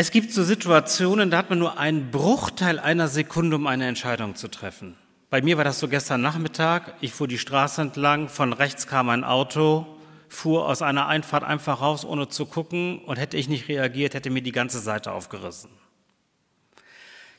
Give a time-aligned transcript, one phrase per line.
[0.00, 4.36] Es gibt so Situationen, da hat man nur einen Bruchteil einer Sekunde, um eine Entscheidung
[4.36, 4.94] zu treffen.
[5.28, 6.94] Bei mir war das so gestern Nachmittag.
[7.00, 9.88] Ich fuhr die Straße entlang, von rechts kam ein Auto,
[10.28, 14.30] fuhr aus einer Einfahrt einfach raus, ohne zu gucken, und hätte ich nicht reagiert, hätte
[14.30, 15.70] mir die ganze Seite aufgerissen.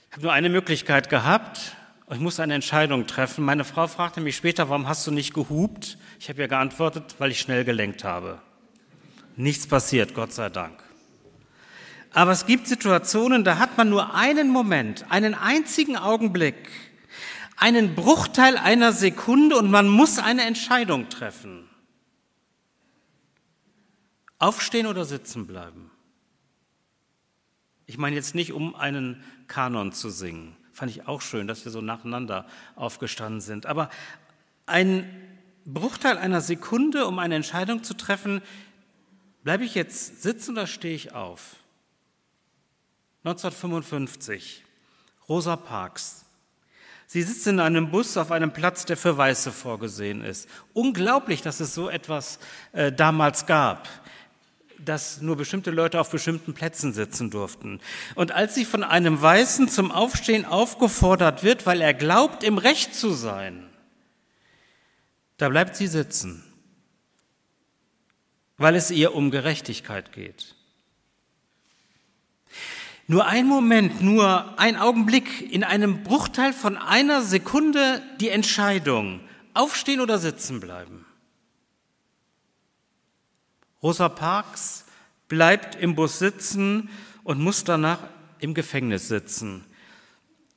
[0.09, 1.77] Ich habe nur eine Möglichkeit gehabt,
[2.11, 3.45] ich musste eine Entscheidung treffen.
[3.45, 5.97] Meine Frau fragte mich später, warum hast du nicht gehupt?
[6.19, 8.41] Ich habe ihr geantwortet, weil ich schnell gelenkt habe.
[9.37, 10.88] Nichts passiert, Gott sei Dank.
[12.11, 16.69] Aber es gibt Situationen, da hat man nur einen Moment, einen einzigen Augenblick,
[17.55, 21.69] einen Bruchteil einer Sekunde und man muss eine Entscheidung treffen.
[24.39, 25.91] Aufstehen oder sitzen bleiben.
[27.85, 30.55] Ich meine jetzt nicht, um einen Kanon zu singen.
[30.71, 33.65] Fand ich auch schön, dass wir so nacheinander aufgestanden sind.
[33.65, 33.89] Aber
[34.65, 35.09] ein
[35.65, 38.41] Bruchteil einer Sekunde, um eine Entscheidung zu treffen,
[39.43, 41.58] bleibe ich jetzt sitzen oder stehe ich auf?
[43.23, 44.63] 1955,
[45.27, 46.25] Rosa Parks.
[47.07, 50.47] Sie sitzt in einem Bus auf einem Platz, der für Weiße vorgesehen ist.
[50.73, 52.39] Unglaublich, dass es so etwas
[52.71, 53.87] äh, damals gab
[54.79, 57.79] dass nur bestimmte Leute auf bestimmten Plätzen sitzen durften.
[58.15, 62.95] Und als sie von einem Weißen zum Aufstehen aufgefordert wird, weil er glaubt, im Recht
[62.95, 63.69] zu sein,
[65.37, 66.43] da bleibt sie sitzen,
[68.57, 70.55] weil es ihr um Gerechtigkeit geht.
[73.09, 79.21] Nur ein Moment, nur ein Augenblick, in einem Bruchteil von einer Sekunde die Entscheidung,
[79.55, 81.07] aufstehen oder sitzen bleiben.
[83.81, 84.85] Rosa Parks
[85.27, 86.89] bleibt im Bus sitzen
[87.23, 87.97] und muss danach
[88.37, 89.65] im Gefängnis sitzen.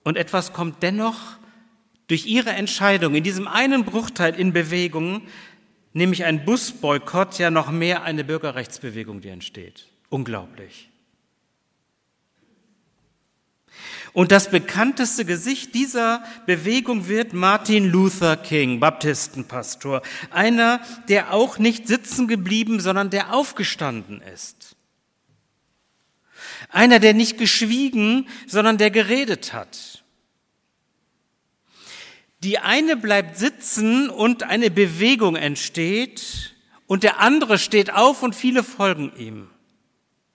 [0.04, 1.38] Und etwas kommt dennoch
[2.06, 5.22] durch ihre Entscheidung in diesem einen Bruchteil in Bewegung,
[5.94, 9.86] nämlich ein Busboykott, ja noch mehr eine Bürgerrechtsbewegung, die entsteht.
[10.10, 10.91] Unglaublich.
[14.12, 21.88] Und das bekannteste Gesicht dieser Bewegung wird Martin Luther King, Baptistenpastor, einer, der auch nicht
[21.88, 24.76] sitzen geblieben, sondern der aufgestanden ist.
[26.68, 30.04] Einer, der nicht geschwiegen, sondern der geredet hat.
[32.40, 36.54] Die eine bleibt sitzen und eine Bewegung entsteht
[36.86, 39.48] und der andere steht auf und viele folgen ihm.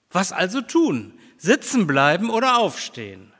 [0.10, 1.14] Was also tun?
[1.38, 3.34] Sitzen bleiben oder aufstehen?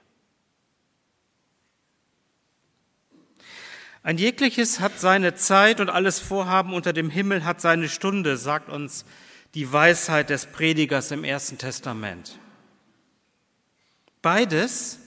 [4.04, 8.70] Ein jegliches hat seine Zeit und alles Vorhaben unter dem Himmel hat seine Stunde, sagt
[8.70, 9.06] uns
[9.54, 12.40] die Weisheit des Predigers im Ersten Testament.
[14.22, 15.00] Beides,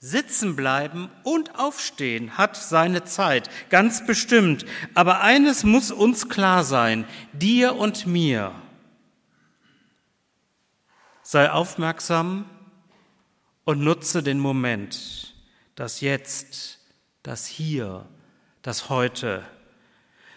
[0.00, 4.64] sitzen bleiben und aufstehen, hat seine Zeit, ganz bestimmt.
[4.94, 8.52] Aber eines muss uns klar sein, dir und mir.
[11.22, 12.46] Sei aufmerksam
[13.64, 15.34] und nutze den Moment,
[15.74, 16.80] das Jetzt,
[17.22, 18.06] das Hier,
[18.62, 19.44] das heute.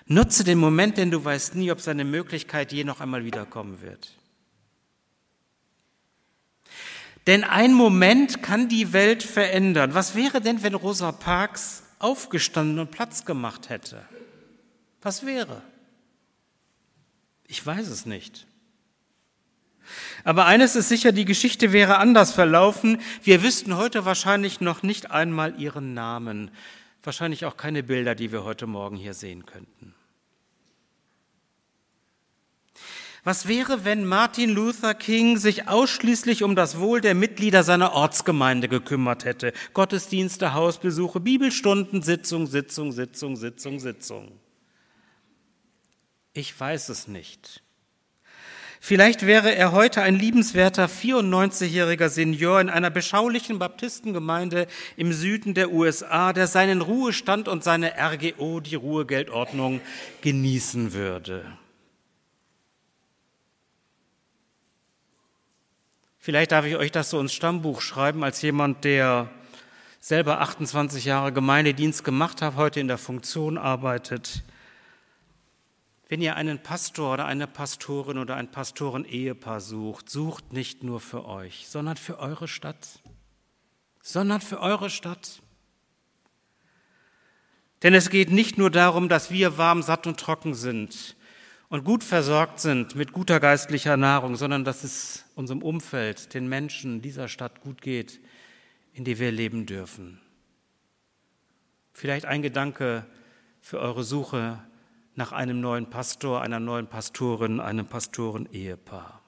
[0.06, 4.18] Nutze den Moment, denn du weißt nie, ob seine Möglichkeit je noch einmal wiederkommen wird.
[7.26, 9.94] Denn ein Moment kann die Welt verändern.
[9.94, 14.06] Was wäre denn, wenn Rosa Parks aufgestanden und Platz gemacht hätte?
[15.02, 15.62] Was wäre?
[17.48, 18.46] Ich weiß es nicht.
[20.24, 23.02] Aber eines ist sicher, die Geschichte wäre anders verlaufen.
[23.22, 26.52] Wir wüssten heute wahrscheinlich noch nicht einmal ihren Namen
[27.06, 29.94] wahrscheinlich auch keine Bilder, die wir heute Morgen hier sehen könnten.
[33.26, 38.68] Was wäre, wenn Martin Luther King sich ausschließlich um das Wohl der Mitglieder seiner Ortsgemeinde
[38.68, 39.54] gekümmert hätte?
[39.74, 44.40] Gottesdienste, Hausbesuche, Bibelstunden, Sitzung, Sitzung, Sitzung, Sitzung, Sitzung.
[46.34, 47.64] Ich weiß es nicht.
[48.86, 54.68] Vielleicht wäre er heute ein liebenswerter 94-jähriger Senior in einer beschaulichen Baptistengemeinde
[54.98, 59.80] im Süden der USA, der seinen Ruhestand und seine RGO, die Ruhegeldordnung,
[60.20, 61.46] genießen würde.
[66.18, 69.30] Vielleicht darf ich euch das so ins Stammbuch schreiben als jemand, der
[70.02, 74.44] selber 28 Jahre Gemeindedienst gemacht hat, heute in der Funktion arbeitet.
[76.10, 81.26] Wenn ihr einen Pastor oder eine Pastorin oder ein Pastoren-Ehepaar sucht, sucht nicht nur für
[81.26, 83.00] euch, sondern für eure Stadt.
[84.02, 85.42] Sondern für eure Stadt.
[87.84, 91.16] Denn es geht nicht nur darum, dass wir warm, satt und trocken sind
[91.70, 97.02] und gut versorgt sind mit guter geistlicher Nahrung, sondern dass es unserem Umfeld, den Menschen
[97.02, 98.20] dieser Stadt gut geht,
[98.94, 100.20] in die wir leben dürfen.
[101.94, 103.06] Vielleicht ein Gedanke
[103.62, 104.60] für eure Suche
[105.16, 109.22] nach einem neuen Pastor, einer neuen Pastorin, einem Pastoren-Ehepaar.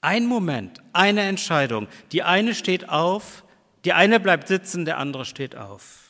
[0.00, 1.88] Ein Moment, eine Entscheidung.
[2.12, 3.44] Die eine steht auf,
[3.84, 6.06] die eine bleibt sitzen, der andere steht auf.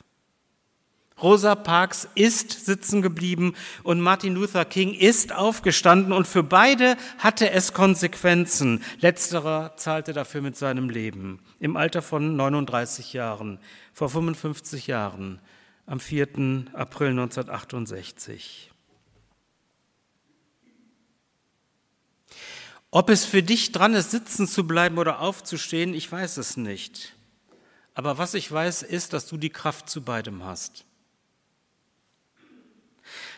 [1.22, 7.50] Rosa Parks ist sitzen geblieben und Martin Luther King ist aufgestanden und für beide hatte
[7.52, 8.82] es Konsequenzen.
[9.00, 13.58] Letzterer zahlte dafür mit seinem Leben im Alter von 39 Jahren,
[13.94, 15.40] vor 55 Jahren,
[15.87, 16.67] am 4.
[16.75, 18.71] April 1968.
[22.91, 27.15] Ob es für dich dran ist, sitzen zu bleiben oder aufzustehen, ich weiß es nicht.
[27.94, 30.87] Aber was ich weiß, ist, dass du die Kraft zu beidem hast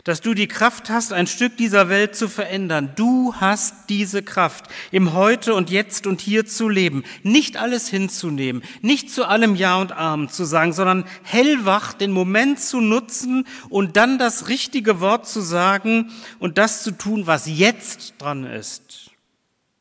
[0.08, 2.92] dass du die Kraft hast, ein Stück dieser Welt zu verändern.
[2.96, 8.62] Du hast diese Kraft, im Heute und Jetzt und hier zu leben, nicht alles hinzunehmen,
[8.80, 13.98] nicht zu allem Ja und Arm zu sagen, sondern hellwach den Moment zu nutzen und
[13.98, 19.10] dann das richtige Wort zu sagen und das zu tun, was jetzt dran ist.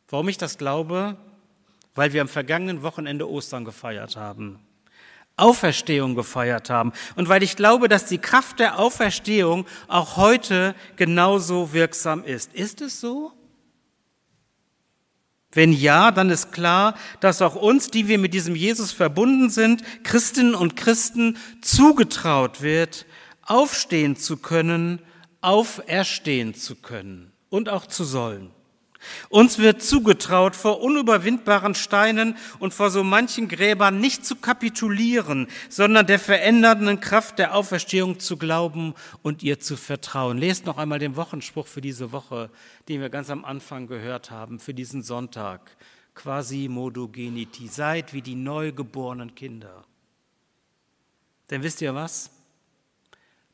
[0.09, 1.15] Warum ich das glaube?
[1.95, 4.59] Weil wir am vergangenen Wochenende Ostern gefeiert haben.
[5.37, 6.91] Auferstehung gefeiert haben.
[7.15, 12.53] Und weil ich glaube, dass die Kraft der Auferstehung auch heute genauso wirksam ist.
[12.53, 13.31] Ist es so?
[15.51, 19.83] Wenn ja, dann ist klar, dass auch uns, die wir mit diesem Jesus verbunden sind,
[20.03, 23.05] Christinnen und Christen, zugetraut wird,
[23.43, 24.99] aufstehen zu können,
[25.41, 28.51] auferstehen zu können und auch zu sollen.
[29.29, 36.07] Uns wird zugetraut, vor unüberwindbaren Steinen und vor so manchen Gräbern nicht zu kapitulieren, sondern
[36.07, 40.37] der verändernden Kraft der Auferstehung zu glauben und ihr zu vertrauen.
[40.37, 42.49] Lest noch einmal den Wochenspruch für diese Woche,
[42.87, 45.75] den wir ganz am Anfang gehört haben, für diesen Sonntag.
[46.15, 47.67] Quasi modogeniti.
[47.67, 49.85] Seid wie die neugeborenen Kinder.
[51.49, 52.31] Denn wisst ihr was?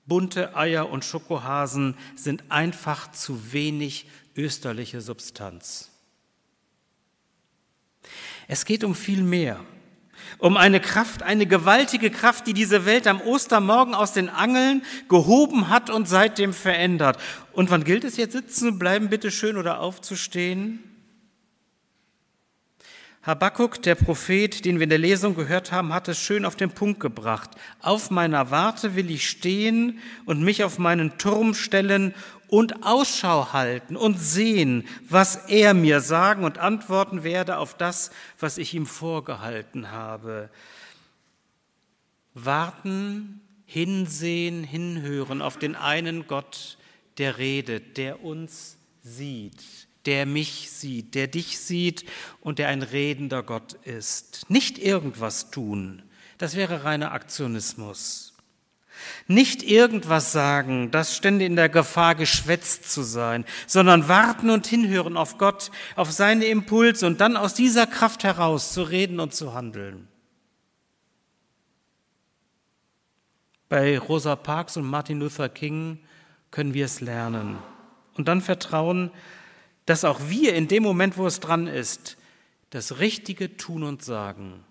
[0.06, 5.90] Bunte Eier und Schokohasen sind einfach zu wenig österliche Substanz.
[8.48, 9.60] Es geht um viel mehr.
[10.40, 15.70] Um eine Kraft, eine gewaltige Kraft, die diese Welt am Ostermorgen aus den Angeln gehoben
[15.70, 17.18] hat und seitdem verändert.
[17.52, 20.93] Und wann gilt es jetzt sitzen bleiben, bitte schön, oder aufzustehen?
[23.26, 26.72] Habakkuk, der Prophet, den wir in der Lesung gehört haben, hat es schön auf den
[26.72, 27.52] Punkt gebracht.
[27.80, 32.14] Auf meiner Warte will ich stehen und mich auf meinen Turm stellen
[32.50, 38.12] und Ausschau halten und sehen, was er mir sagen und antworten werde auf das,
[38.42, 40.50] was ich ihm vorgehalten habe.
[42.34, 46.78] Warten, hinsehen, hinhören auf den einen Gott,
[47.18, 52.06] der redet, der uns sieht der mich sieht, der dich sieht
[52.42, 54.50] und der ein redender Gott ist.
[54.50, 56.02] Nicht irgendwas tun,
[56.38, 58.34] das wäre reiner Aktionismus.
[59.28, 65.18] Nicht irgendwas sagen, das stände in der Gefahr, geschwätzt zu sein, sondern warten und hinhören
[65.18, 69.54] auf Gott, auf seine Impulse und dann aus dieser Kraft heraus zu reden und zu
[69.54, 70.08] handeln.
[73.70, 76.00] Bei Rosa Parks und Martin Luther King
[76.52, 77.58] können wir es lernen
[78.16, 79.10] und dann vertrauen,
[79.86, 82.18] dass auch wir in dem Moment, wo es dran ist,
[82.70, 84.64] das Richtige tun und sagen,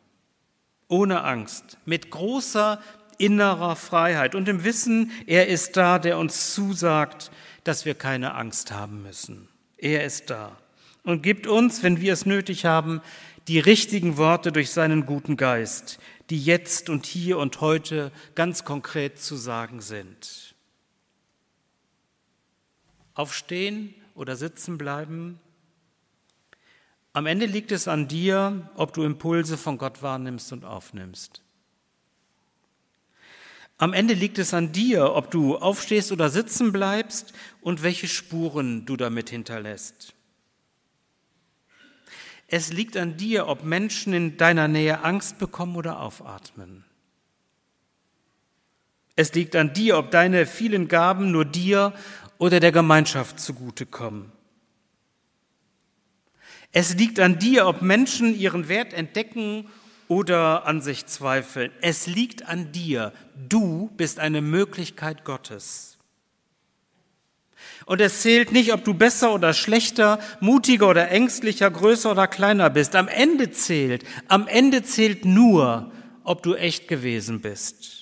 [0.88, 2.80] ohne Angst, mit großer
[3.18, 7.30] innerer Freiheit und im Wissen, er ist da, der uns zusagt,
[7.64, 9.48] dass wir keine Angst haben müssen.
[9.76, 10.56] Er ist da
[11.04, 13.00] und gibt uns, wenn wir es nötig haben,
[13.48, 15.98] die richtigen Worte durch seinen guten Geist,
[16.30, 20.54] die jetzt und hier und heute ganz konkret zu sagen sind.
[23.14, 25.40] Aufstehen, oder sitzen bleiben.
[27.12, 31.42] Am Ende liegt es an dir, ob du Impulse von Gott wahrnimmst und aufnimmst.
[33.78, 38.86] Am Ende liegt es an dir, ob du aufstehst oder sitzen bleibst und welche Spuren
[38.86, 40.14] du damit hinterlässt.
[42.46, 46.84] Es liegt an dir, ob Menschen in deiner Nähe Angst bekommen oder aufatmen.
[49.22, 51.92] Es liegt an dir, ob deine vielen Gaben nur dir
[52.38, 54.32] oder der Gemeinschaft zugutekommen.
[56.72, 59.68] Es liegt an dir, ob Menschen ihren Wert entdecken
[60.08, 61.70] oder an sich zweifeln.
[61.82, 63.12] Es liegt an dir.
[63.48, 65.98] Du bist eine Möglichkeit Gottes.
[67.86, 72.70] Und es zählt nicht, ob du besser oder schlechter, mutiger oder ängstlicher, größer oder kleiner
[72.70, 72.96] bist.
[72.96, 75.92] Am Ende zählt, am Ende zählt nur,
[76.24, 78.01] ob du echt gewesen bist.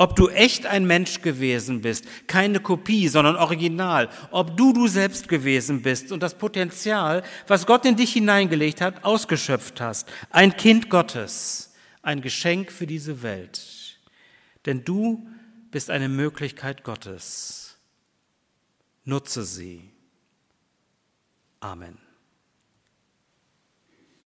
[0.00, 4.08] Ob du echt ein Mensch gewesen bist, keine Kopie, sondern Original.
[4.30, 9.02] Ob du du selbst gewesen bist und das Potenzial, was Gott in dich hineingelegt hat,
[9.02, 10.08] ausgeschöpft hast.
[10.30, 13.98] Ein Kind Gottes, ein Geschenk für diese Welt.
[14.66, 15.26] Denn du
[15.72, 17.76] bist eine Möglichkeit Gottes.
[19.04, 19.90] Nutze sie.
[21.58, 22.07] Amen.